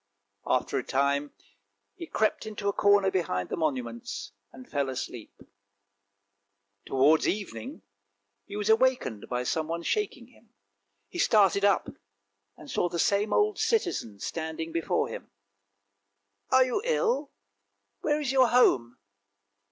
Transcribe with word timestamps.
After 0.47 0.79
a 0.79 0.83
time 0.83 1.31
he 1.93 2.07
crept 2.07 2.47
into 2.47 2.67
a 2.67 2.73
corner 2.73 3.11
behind 3.11 3.49
the 3.49 3.55
monuments 3.55 4.31
and 4.51 4.67
fell 4.67 4.89
asleep. 4.89 5.43
Towards 6.87 7.27
evening 7.27 7.83
he 8.43 8.55
was 8.55 8.67
awakened 8.67 9.29
by 9.29 9.43
someone 9.43 9.83
shaking 9.83 10.29
him. 10.29 10.55
He 11.07 11.19
started 11.19 11.63
up, 11.63 11.87
and 12.57 12.67
saw 12.67 12.89
the 12.89 12.97
same 12.97 13.31
old 13.31 13.59
citizen 13.59 14.17
standing 14.19 14.71
before 14.71 15.07
him." 15.07 15.29
Are 16.51 16.65
you 16.65 16.81
ill? 16.83 17.29
Where 17.99 18.19
is 18.19 18.31
your 18.31 18.47
home? 18.47 18.97